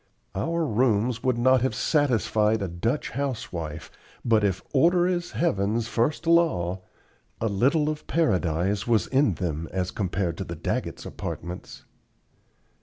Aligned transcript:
Our 0.33 0.65
rooms 0.65 1.21
would 1.21 1.37
not 1.37 1.61
have 1.61 1.75
satisfied 1.75 2.63
a 2.63 2.67
Dutch 2.67 3.11
housewife, 3.11 3.91
but 4.25 4.43
if 4.43 4.63
"order 4.73 5.05
is 5.05 5.33
heaven's 5.33 5.87
first 5.87 6.25
law" 6.25 6.81
a 7.39 7.47
little 7.47 7.87
of 7.87 8.07
Paradise 8.07 8.87
was 8.87 9.05
in 9.05 9.35
them 9.35 9.69
as 9.71 9.91
compared 9.91 10.39
to 10.39 10.43
the 10.43 10.55
Daggetts' 10.55 11.05
apartments. 11.05 11.85